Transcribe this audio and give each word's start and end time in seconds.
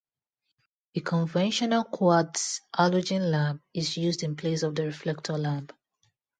A 0.99 1.01
conventional 1.11 1.83
quartz 1.95 2.61
halogen 2.77 3.29
lamp 3.29 3.61
is 3.71 3.97
used 3.97 4.23
in 4.23 4.35
place 4.35 4.63
of 4.63 4.73
the 4.73 4.83
reflector 4.83 5.37
lamp. 5.37 5.73